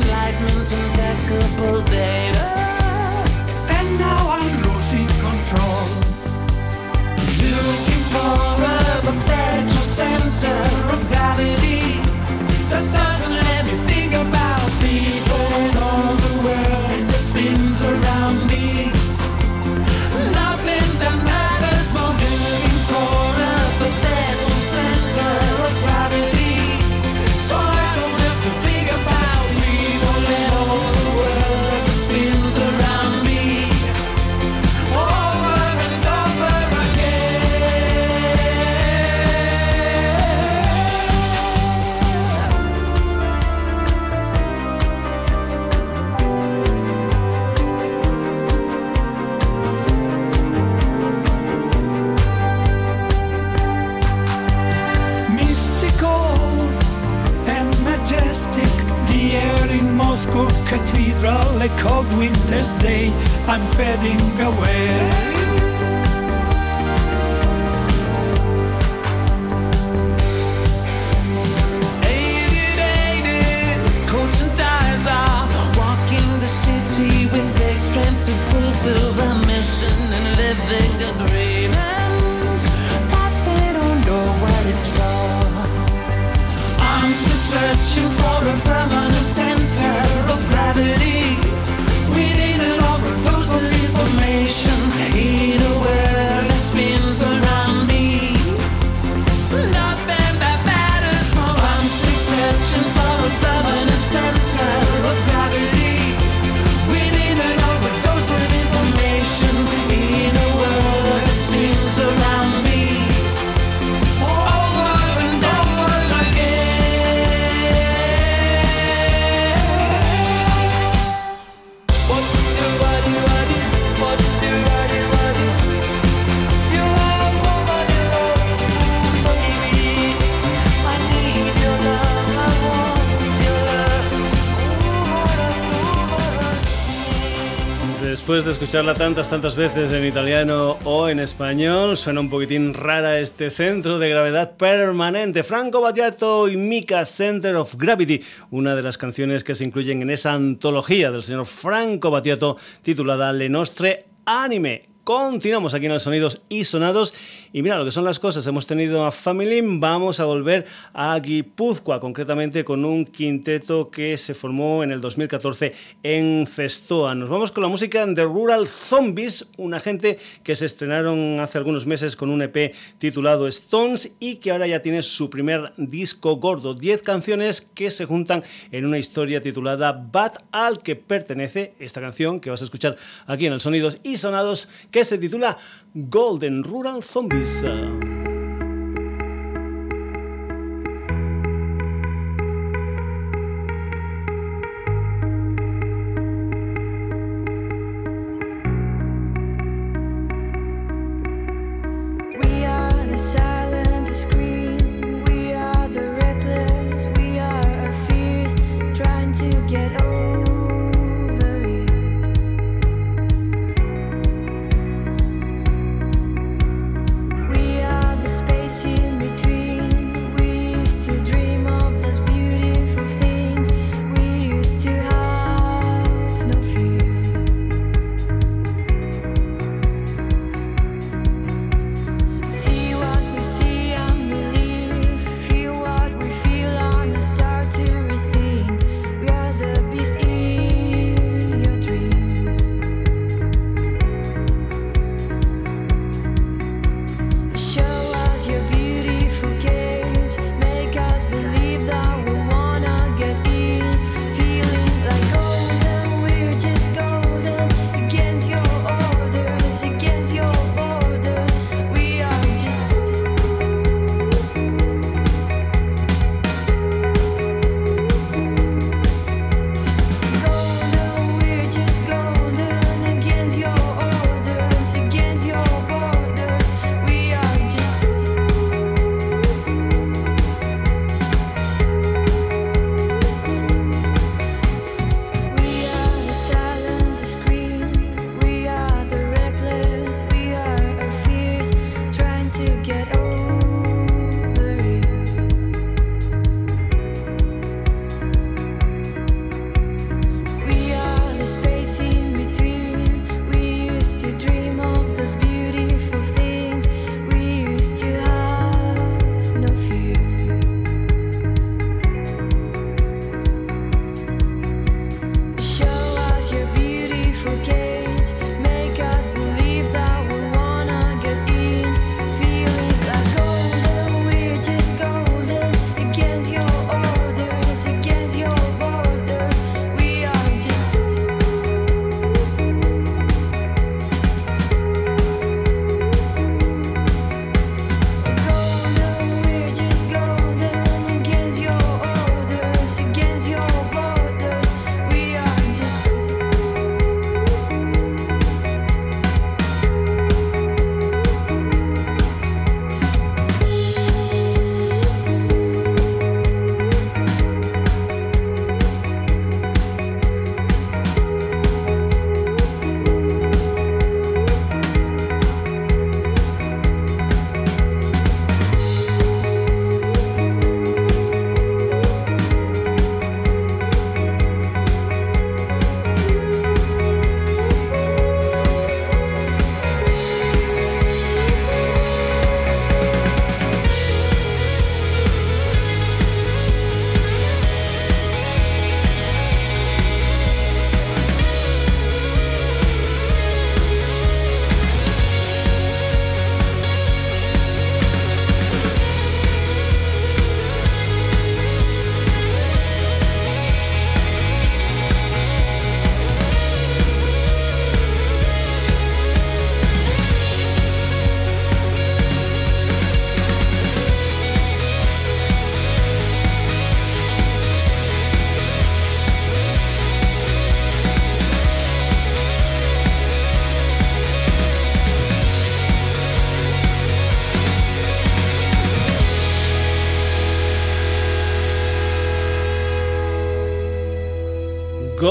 Después 138.29 138.45
de 138.45 138.51
escucharla 138.51 138.93
tantas, 138.93 139.27
tantas 139.27 139.55
veces 139.55 139.91
en 139.91 140.05
italiano 140.05 140.77
o 140.83 141.09
en 141.09 141.19
español, 141.19 141.97
suena 141.97 142.19
un 142.19 142.29
poquitín 142.29 142.75
rara 142.75 143.19
este 143.19 143.49
centro 143.49 143.97
de 143.97 144.07
gravedad 144.07 144.55
permanente. 144.55 145.41
Franco 145.41 145.81
Battiato 145.81 146.47
y 146.47 146.55
Mika 146.55 147.05
Center 147.05 147.55
of 147.55 147.73
Gravity, 147.73 148.21
una 148.51 148.75
de 148.75 148.83
las 148.83 148.99
canciones 148.99 149.43
que 149.43 149.55
se 149.55 149.65
incluyen 149.65 150.03
en 150.03 150.11
esa 150.11 150.33
antología 150.33 151.09
del 151.09 151.23
señor 151.23 151.47
Franco 151.47 152.11
Battiato 152.11 152.55
titulada 152.83 153.33
Le 153.33 153.49
Nostre 153.49 154.05
Anime. 154.25 154.88
Continuamos 155.09 155.73
aquí 155.73 155.87
en 155.87 155.93
los 155.93 156.03
sonidos 156.03 156.43
y 156.49 156.65
sonados. 156.65 157.15
Y 157.51 157.63
mira 157.63 157.79
lo 157.79 157.85
que 157.85 157.89
son 157.89 158.05
las 158.05 158.19
cosas. 158.19 158.45
Hemos 158.45 158.67
tenido 158.67 159.03
a 159.03 159.09
Family, 159.09 159.59
vamos 159.63 160.19
a 160.19 160.25
volver 160.25 160.67
a 160.93 161.17
Guipúzcoa, 161.19 161.99
concretamente 161.99 162.63
con 162.63 162.85
un 162.85 163.07
quinteto 163.07 163.89
que 163.89 164.15
se 164.17 164.35
formó 164.35 164.83
en 164.83 164.91
el 164.91 165.01
2014 165.01 165.73
en 166.03 166.45
Cestoa. 166.45 167.15
Nos 167.15 167.27
vamos 167.27 167.51
con 167.51 167.63
la 167.63 167.69
música 167.69 168.05
de 168.05 168.23
Rural 168.23 168.67
Zombies, 168.67 169.47
una 169.57 169.79
gente 169.79 170.19
que 170.43 170.55
se 170.55 170.67
estrenaron 170.67 171.39
hace 171.39 171.57
algunos 171.57 171.87
meses 171.87 172.15
con 172.15 172.29
un 172.29 172.43
EP 172.43 172.75
titulado 172.99 173.47
Stones 173.47 174.15
y 174.19 174.35
que 174.35 174.51
ahora 174.51 174.67
ya 174.67 174.83
tiene 174.83 175.01
su 175.01 175.31
primer 175.31 175.73
disco 175.77 176.35
gordo. 176.35 176.75
10 176.75 177.01
canciones 177.01 177.61
que 177.61 177.89
se 177.89 178.05
juntan 178.05 178.43
en 178.71 178.85
una 178.85 178.99
historia 178.99 179.41
titulada 179.41 179.91
Bad 179.91 180.33
al 180.51 180.83
que 180.83 180.95
pertenece 180.95 181.73
esta 181.79 181.99
canción 181.99 182.39
que 182.39 182.51
vas 182.51 182.61
a 182.61 182.65
escuchar 182.65 182.95
aquí 183.25 183.47
en 183.47 183.53
el 183.53 183.59
Sonidos 183.59 183.97
y 184.03 184.17
Sonados 184.17 184.69
se 185.03 185.17
titula 185.17 185.57
Golden 185.93 186.63
Rural 186.63 187.03
Zombies. 187.03 187.63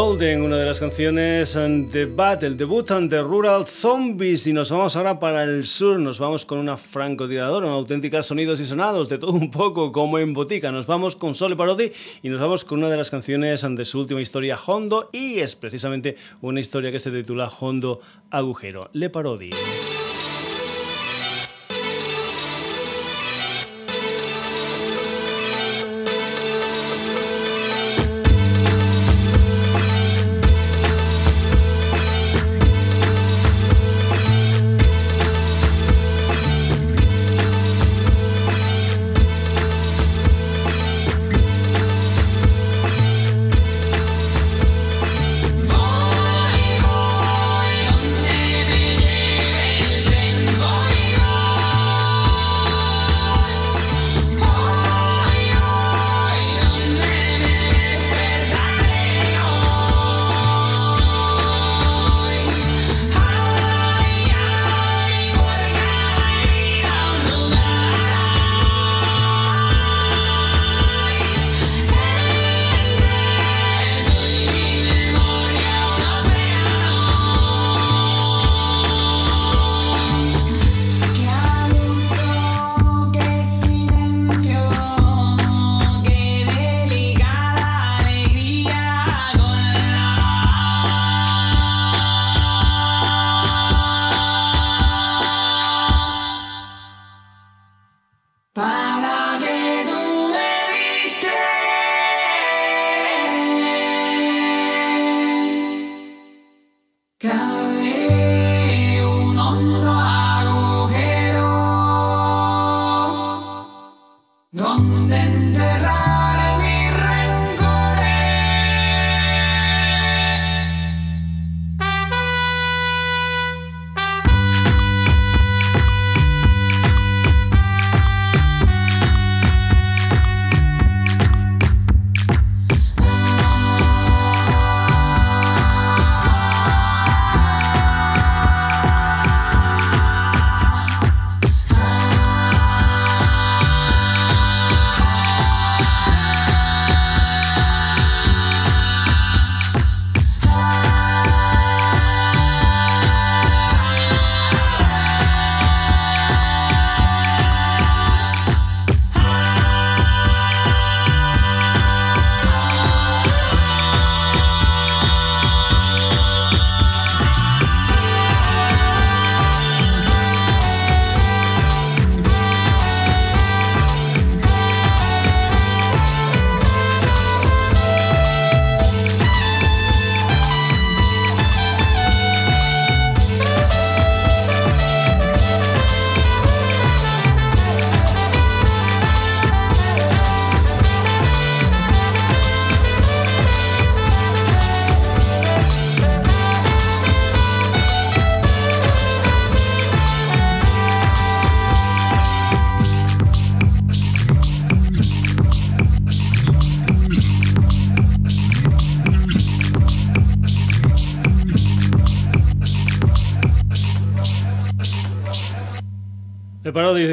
Golden, 0.09 0.41
una 0.41 0.57
de 0.57 0.65
las 0.65 0.81
canciones 0.81 1.53
de 1.53 2.07
Battle, 2.07 2.55
debut 2.55 2.89
de 2.89 3.21
Rural 3.21 3.67
Zombies. 3.67 4.47
Y 4.47 4.55
nos 4.55 4.71
vamos 4.71 4.97
ahora 4.97 5.21
para 5.21 5.43
el 5.43 5.67
sur, 5.67 6.01
nos 6.01 6.19
vamos 6.19 6.47
con 6.47 6.57
una 6.57 6.79
francotiradora, 6.79 7.67
una 7.67 7.75
auténtica 7.75 8.23
sonidos 8.23 8.59
y 8.61 8.65
sonados, 8.65 9.11
de 9.11 9.19
todo 9.19 9.33
un 9.33 9.51
poco 9.51 9.93
como 9.93 10.19
en 10.19 10.33
botica. 10.33 10.73
Nos 10.73 10.87
vamos 10.87 11.15
con 11.15 11.35
Sole 11.35 11.57
Parodi 11.57 11.93
y 12.23 12.31
nos 12.31 12.41
vamos 12.41 12.65
con 12.65 12.79
una 12.79 12.89
de 12.89 12.97
las 12.97 13.11
canciones 13.11 13.67
de 13.69 13.85
su 13.85 14.01
última 14.01 14.23
historia, 14.23 14.59
Hondo, 14.67 15.11
y 15.13 15.41
es 15.41 15.55
precisamente 15.55 16.17
una 16.41 16.61
historia 16.61 16.91
que 16.91 16.99
se 16.99 17.11
titula 17.11 17.53
Hondo 17.61 18.01
Agujero. 18.31 18.89
Le 18.95 19.11
Parodi. 19.11 19.51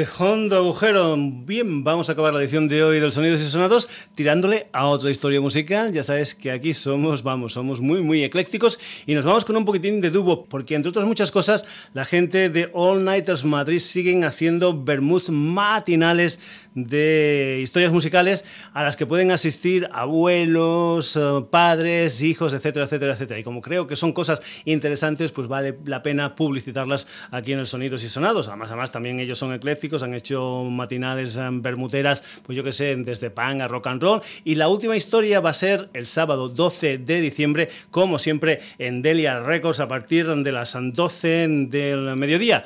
De 0.06 0.24
Hondo 0.24 0.56
Agujero. 0.56 1.16
Bien, 1.18 1.82
vamos 1.82 2.08
a 2.08 2.12
acabar 2.12 2.32
la 2.32 2.40
edición 2.40 2.68
de 2.68 2.82
hoy 2.82 3.00
del 3.00 3.12
Sonidos 3.12 3.40
y 3.40 3.44
Sonados 3.44 3.88
tirándole 4.14 4.66
a 4.72 4.86
otra 4.86 5.10
historia 5.10 5.40
musical. 5.40 5.92
Ya 5.92 6.02
sabes 6.02 6.34
que 6.34 6.50
aquí 6.50 6.74
somos, 6.74 7.22
vamos, 7.22 7.54
somos 7.54 7.80
muy, 7.80 8.02
muy 8.02 8.22
eclécticos 8.22 8.78
y 9.06 9.14
nos 9.14 9.24
vamos 9.24 9.44
con 9.44 9.56
un 9.56 9.64
poquitín 9.64 10.00
de 10.00 10.10
dúo, 10.10 10.44
porque 10.44 10.74
entre 10.74 10.90
otras 10.90 11.06
muchas 11.06 11.30
cosas, 11.30 11.64
la 11.94 12.04
gente 12.04 12.50
de 12.50 12.70
All 12.72 13.04
Nighters 13.04 13.44
Madrid 13.44 13.80
siguen 13.80 14.24
haciendo 14.24 14.84
vermouth 14.84 15.28
matinales 15.28 16.40
de 16.76 17.58
historias 17.62 17.90
musicales 17.90 18.44
a 18.74 18.84
las 18.84 18.96
que 18.96 19.06
pueden 19.06 19.32
asistir 19.32 19.88
abuelos, 19.92 21.16
eh, 21.16 21.20
padres, 21.50 22.22
hijos, 22.22 22.52
etcétera, 22.52 22.84
etcétera, 22.84 23.14
etcétera. 23.14 23.40
Y 23.40 23.42
como 23.42 23.62
creo 23.62 23.86
que 23.86 23.96
son 23.96 24.12
cosas 24.12 24.42
interesantes, 24.66 25.32
pues 25.32 25.48
vale 25.48 25.78
la 25.86 26.02
pena 26.02 26.34
publicitarlas 26.34 27.08
aquí 27.30 27.52
en 27.52 27.60
el 27.60 27.66
Sonidos 27.66 28.04
y 28.04 28.08
Sonados. 28.08 28.48
Además, 28.48 28.70
además 28.70 28.92
también 28.92 29.18
ellos 29.18 29.38
son 29.38 29.54
eclécticos, 29.54 30.02
han 30.02 30.14
hecho 30.14 30.64
matinales 30.64 31.36
en 31.36 31.62
bermuteras, 31.62 32.22
pues 32.44 32.56
yo 32.56 32.62
que 32.62 32.72
sé, 32.72 32.94
desde 32.96 33.30
pan 33.30 33.62
a 33.62 33.68
rock 33.68 33.86
and 33.86 34.02
roll. 34.02 34.20
Y 34.44 34.56
la 34.56 34.68
última 34.68 34.96
historia 34.96 35.40
va 35.40 35.50
a 35.50 35.54
ser 35.54 35.88
el 35.94 36.06
sábado 36.06 36.50
12 36.50 36.98
de 36.98 37.20
diciembre, 37.22 37.70
como 37.90 38.18
siempre, 38.18 38.60
en 38.78 39.00
Delia 39.00 39.40
Records 39.40 39.80
a 39.80 39.88
partir 39.88 40.26
de 40.26 40.52
las 40.52 40.76
12 40.78 41.48
del 41.70 42.16
mediodía. 42.16 42.62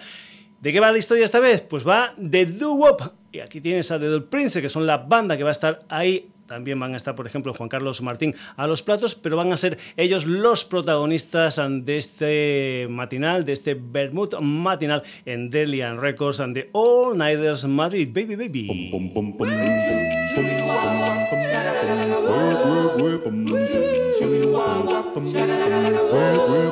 ¿De 0.60 0.72
qué 0.72 0.80
va 0.80 0.92
la 0.92 0.98
historia 0.98 1.24
esta 1.24 1.40
vez? 1.40 1.62
Pues 1.62 1.86
va 1.86 2.12
de 2.16 2.44
doo-wop. 2.44 3.19
Y 3.32 3.40
aquí 3.40 3.60
tienes 3.60 3.90
a 3.90 3.98
The 3.98 4.06
Doll 4.06 4.24
Prince, 4.24 4.60
que 4.60 4.68
son 4.68 4.86
la 4.86 4.98
banda 4.98 5.36
que 5.36 5.42
va 5.42 5.50
a 5.50 5.52
estar 5.52 5.84
ahí 5.88 6.30
también 6.50 6.80
van 6.80 6.94
a 6.94 6.96
estar, 6.96 7.14
por 7.14 7.28
ejemplo, 7.28 7.54
Juan 7.54 7.68
Carlos 7.68 8.02
Martín 8.02 8.34
a 8.56 8.66
los 8.66 8.82
platos, 8.82 9.14
pero 9.14 9.36
van 9.36 9.52
a 9.52 9.56
ser 9.56 9.78
ellos 9.96 10.26
los 10.26 10.64
protagonistas 10.64 11.62
de 11.64 11.96
este 11.96 12.88
matinal, 12.90 13.44
de 13.44 13.52
este 13.52 13.74
Bermud 13.74 14.34
matinal 14.40 15.04
en 15.26 15.48
Delian 15.48 16.00
Records 16.00 16.42
the 16.52 16.68
All 16.72 17.16
Nighters 17.16 17.66
Madrid. 17.66 18.08
Baby, 18.12 18.34
baby. 18.34 18.66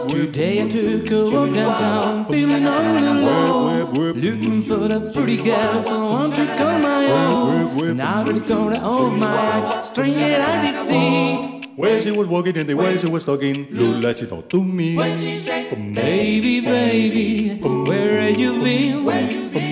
Today 0.08 0.62
I 0.62 0.68
took 0.68 1.10
a 1.10 1.24
walk 1.24 1.54
downtown, 1.54 2.26
feeling 2.26 2.66
all 2.66 2.98
alone, 2.98 3.67
looking 4.30 4.62
for 4.62 4.88
the 4.88 5.00
pretty 5.12 5.36
girl, 5.36 5.82
so 5.82 5.92
oh, 5.92 6.08
I 6.08 6.10
want 6.12 6.34
to 6.34 6.46
call 6.56 6.78
my 6.78 7.06
own. 7.06 7.96
Now 7.96 8.22
that 8.24 8.36
it's 8.36 8.50
all 8.50 8.72
of 8.74 9.12
my 9.18 9.80
string 9.80 10.14
that 10.14 10.40
I 10.40 10.70
did 10.70 10.80
see. 10.80 11.62
When 11.76 12.02
she 12.02 12.10
was 12.10 12.26
walking 12.26 12.58
and 12.58 12.68
the 12.68 12.74
way 12.74 12.98
she 12.98 13.06
was 13.06 13.24
talking, 13.24 13.68
like 14.02 14.18
she 14.18 14.26
talked 14.26 14.50
to 14.50 14.62
me. 14.62 14.96
Baby, 14.96 16.60
baby, 16.60 17.58
where 17.60 18.20
have 18.22 18.38
you 18.38 18.62
been? 18.62 19.08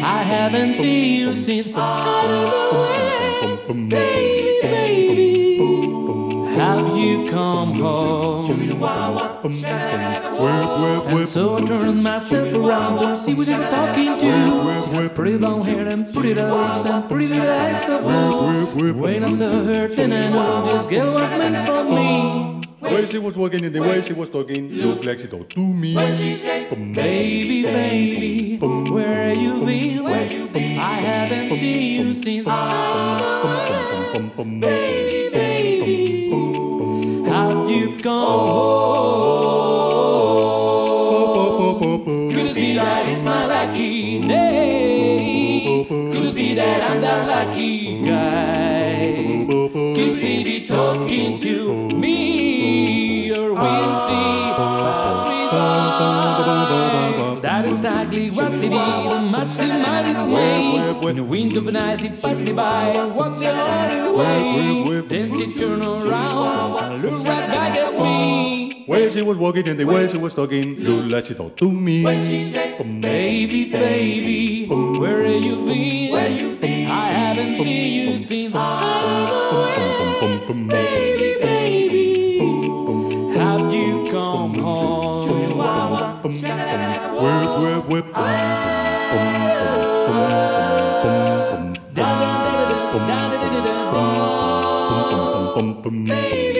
I 0.04 0.22
haven't 0.22 0.74
seen 0.74 1.20
you 1.20 1.34
since 1.34 1.68
I 1.74 2.26
don't 2.26 2.50
know 2.50 3.56
when. 3.66 3.88
Baby, 3.88 4.60
baby, 4.62 6.54
have 6.54 6.96
you 6.96 7.28
come 7.30 7.74
home? 7.74 9.25
And 9.44 11.26
so 11.26 11.56
I 11.56 11.60
turned 11.66 12.02
myself 12.02 12.54
around 12.54 12.98
to 12.98 13.16
see 13.16 13.34
what 13.34 13.46
you 13.46 13.56
were 13.56 13.64
talking 13.64 14.18
to. 14.18 14.82
She 14.82 14.90
had 14.90 15.14
pretty 15.14 15.38
long 15.38 15.62
hair 15.64 15.86
and 15.88 16.12
pretty 16.12 16.34
lips 16.34 16.84
and 16.84 17.08
pretty 17.08 17.32
eyes 17.34 17.88
of 17.88 18.02
blue. 18.02 18.92
When 18.94 19.24
I 19.24 19.30
saw 19.30 19.64
her, 19.64 19.88
then 19.88 20.12
I 20.12 20.28
knew 20.28 20.72
this 20.72 20.86
girl 20.86 21.14
was 21.14 21.30
meant 21.30 21.66
for 21.68 21.84
me. 21.84 22.62
When 22.80 23.08
she 23.08 23.18
was 23.18 23.34
walking 23.36 23.64
and 23.64 23.74
the 23.74 23.80
way 23.80 24.00
she 24.02 24.12
was 24.12 24.28
talking, 24.30 24.70
looked 24.72 25.04
like 25.04 25.18
she 25.18 25.26
talked 25.26 25.50
to 25.52 25.60
me. 25.60 25.94
When 25.94 26.14
she 26.14 26.34
said, 26.34 26.70
Baby, 26.94 27.62
baby, 27.62 28.58
where 28.58 29.34
have 29.34 30.32
you 30.32 30.48
been? 30.48 30.78
I 30.78 30.94
haven't 30.94 31.56
seen 31.58 32.06
you 32.06 32.14
since. 32.14 32.44
Baby, 32.46 34.60
baby, 34.60 34.60
have 34.60 35.12
you 35.12 35.15
gone 38.06 38.48
home? 41.80 42.30
Could 42.30 42.46
it 42.46 42.54
be 42.54 42.74
that 42.76 43.08
it's 43.08 43.22
my 43.22 43.46
lucky 43.46 44.20
day? 44.20 45.86
Could 45.88 46.24
it 46.26 46.34
be 46.34 46.54
that 46.54 46.82
I'm 46.88 47.00
the 47.00 47.16
lucky 47.26 48.00
guy? 48.04 49.46
Could 49.96 50.16
she 50.20 50.44
be 50.44 50.66
talking 50.66 51.40
to 51.40 51.88
me? 51.96 53.32
Or 53.32 53.52
will 53.54 53.96
she 54.06 54.22
pass 54.54 55.28
me 55.28 55.40
by? 55.50 55.66
That 57.42 57.64
is 57.64 57.70
exactly 57.78 58.30
what 58.30 58.55
much 60.02 60.14
to 60.14 60.26
my. 60.28 61.10
In 61.10 61.16
the 61.16 61.24
wind 61.24 61.56
of 61.56 61.66
an 61.68 61.76
eye, 61.76 61.96
she 61.96 62.08
passed 62.08 62.40
me 62.40 62.52
by 62.52 63.04
walked 63.06 63.38
the 63.40 63.46
other 63.48 64.12
way. 64.12 65.00
Then 65.08 65.30
she 65.30 65.52
turned 65.58 65.84
around 65.84 66.82
and 66.82 67.02
looked 67.02 67.26
right 67.26 67.48
back 67.48 67.76
at 67.78 67.92
me. 68.00 68.84
When 68.86 69.10
she 69.10 69.22
was 69.22 69.36
walking 69.36 69.68
and 69.68 69.78
the 69.78 69.84
way 69.84 70.08
she 70.08 70.18
was 70.18 70.34
talking, 70.34 70.76
looked 70.80 71.12
like 71.12 71.24
she 71.26 71.34
talked 71.34 71.58
to 71.58 71.70
me. 71.70 72.02
When 72.02 72.22
she 72.24 72.44
said, 72.44 72.78
Baby, 73.00 73.70
baby, 73.70 74.66
where 74.66 75.24
have 75.24 75.42
you 75.42 75.64
been? 76.56 76.90
I 76.90 77.06
haven't 77.08 77.56
seen 77.56 78.10
you 78.10 78.18
since. 78.18 78.54
Baby, 80.68 81.38
baby, 81.40 82.38
have 83.36 83.72
you 83.72 84.08
come 84.10 84.54
home? 84.54 85.56
Whip, 87.22 87.88
whip, 87.88 88.06
whip. 88.16 88.75
Baby, 96.06 96.55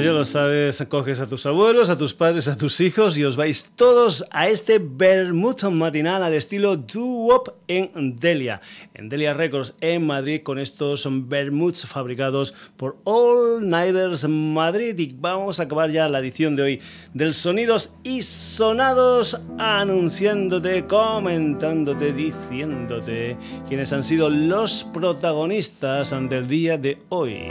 Pues 0.00 0.06
ya 0.06 0.12
lo 0.14 0.24
sabes, 0.24 0.82
coges 0.88 1.20
a 1.20 1.28
tus 1.28 1.44
abuelos, 1.44 1.90
a 1.90 1.98
tus 1.98 2.14
padres, 2.14 2.48
a 2.48 2.56
tus 2.56 2.80
hijos 2.80 3.18
y 3.18 3.24
os 3.26 3.36
vais 3.36 3.70
todos 3.76 4.24
a 4.30 4.48
este 4.48 4.78
Bermud 4.78 5.62
matinal 5.64 6.22
al 6.22 6.32
estilo 6.32 6.74
doo-wop 6.78 7.50
en 7.68 8.16
Delia. 8.16 8.62
En 8.94 9.10
Delia 9.10 9.34
Records 9.34 9.76
en 9.82 10.06
Madrid 10.06 10.40
con 10.42 10.58
estos 10.58 11.06
Bermuds 11.28 11.84
fabricados 11.84 12.54
por 12.78 12.96
All 13.04 13.68
Nighters 13.68 14.26
Madrid. 14.26 14.98
Y 14.98 15.14
vamos 15.20 15.60
a 15.60 15.64
acabar 15.64 15.90
ya 15.90 16.08
la 16.08 16.20
edición 16.20 16.56
de 16.56 16.62
hoy 16.62 16.80
del 17.12 17.34
Sonidos 17.34 17.94
y 18.02 18.22
Sonados 18.22 19.38
anunciándote, 19.58 20.86
comentándote, 20.86 22.14
diciéndote 22.14 23.36
quiénes 23.68 23.92
han 23.92 24.02
sido 24.02 24.30
los 24.30 24.82
protagonistas 24.82 26.16
del 26.30 26.48
día 26.48 26.78
de 26.78 27.02
hoy. 27.10 27.50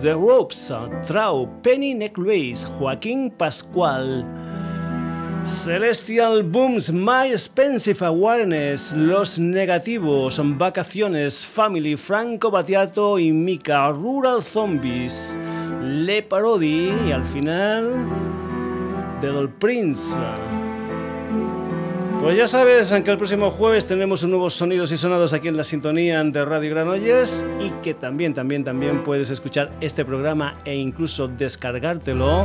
The 0.00 0.16
Ropes, 0.16 0.72
Trau, 1.06 1.46
Penny 1.62 1.92
Necklace, 1.92 2.64
Joaquín 2.64 3.30
Pascual, 3.36 4.24
Celestial 5.44 6.42
Booms, 6.42 6.90
My 6.90 7.26
Expensive 7.26 8.02
Awareness, 8.02 8.94
Los 8.94 9.38
Negativos, 9.38 10.40
Vacaciones, 10.56 11.44
Family, 11.44 11.96
Franco 11.96 12.50
Battiato 12.50 13.18
y 13.18 13.30
Mika, 13.30 13.90
Rural 13.90 14.42
Zombies, 14.42 15.38
Le 15.82 16.22
Parodi 16.22 16.90
y 17.06 17.12
al 17.12 17.26
final, 17.26 17.92
The 19.20 19.26
Doll 19.26 19.50
Prince. 19.50 20.18
Pues 22.20 22.36
ya 22.36 22.46
sabes 22.46 22.92
que 22.92 23.10
el 23.10 23.16
próximo 23.16 23.50
jueves 23.50 23.86
tenemos 23.86 24.22
nuevos 24.24 24.52
sonidos 24.52 24.92
y 24.92 24.98
sonados 24.98 25.32
aquí 25.32 25.48
en 25.48 25.56
la 25.56 25.64
sintonía 25.64 26.22
de 26.22 26.44
Radio 26.44 26.70
Granollers 26.70 27.46
y 27.58 27.70
que 27.82 27.94
también, 27.94 28.34
también, 28.34 28.62
también 28.62 29.02
puedes 29.02 29.30
escuchar 29.30 29.72
este 29.80 30.04
programa 30.04 30.52
e 30.66 30.76
incluso 30.76 31.28
descargártelo 31.28 32.44